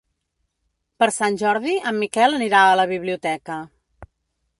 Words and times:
Per 1.01 1.07
Sant 1.17 1.37
Jordi 1.41 1.75
en 1.91 1.99
Miquel 2.05 2.37
anirà 2.39 2.63
a 2.71 2.79
la 2.81 2.87
biblioteca. 2.93 3.59